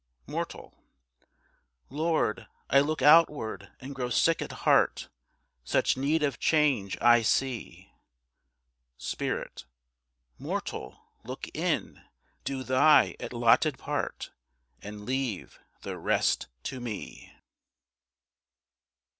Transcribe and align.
Mortal. 0.25 0.73
Lord, 1.91 2.47
I 2.71 2.79
look 2.79 3.03
outward 3.03 3.69
and 3.79 3.93
grow 3.93 4.09
sick 4.09 4.41
at 4.41 4.51
heart, 4.51 5.09
Such 5.63 5.95
need 5.95 6.23
of 6.23 6.39
change 6.39 6.97
I 6.99 7.21
see. 7.21 7.93
Spirit. 8.97 9.63
Mortal, 10.39 10.99
look 11.23 11.49
in. 11.55 12.01
Do 12.43 12.63
thy 12.63 13.15
allotted 13.19 13.77
part, 13.77 14.31
And 14.81 15.05
leave 15.05 15.59
the 15.83 15.99
rest 15.99 16.47
to 16.63 16.79
ME. 16.79 17.31